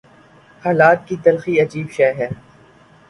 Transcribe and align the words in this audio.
حالات 0.63 1.07
کی 1.07 1.15
تلخی 1.23 1.59
عجیب 1.61 1.87
شے 1.91 2.11
ہے۔ 2.13 2.27